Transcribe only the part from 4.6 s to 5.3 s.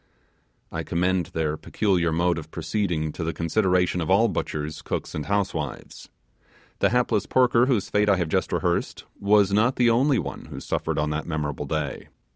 cooks, and